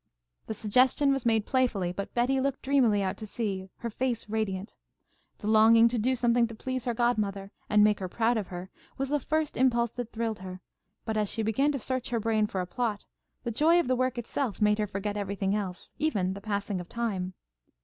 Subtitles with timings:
[0.47, 4.75] The suggestion was made playfully, but Betty looked dreamily out to sea, her face radiant.
[5.37, 8.71] The longing to do something to please her godmother and make her proud of her
[8.97, 10.59] was the first impulse that thrilled her,
[11.05, 13.05] but as she began to search her brain for a plot,
[13.43, 16.89] the joy of the work itself made her forget everything else, even the passing of
[16.89, 17.35] time.